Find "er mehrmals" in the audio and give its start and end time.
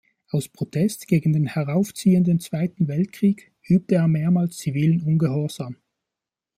3.97-4.57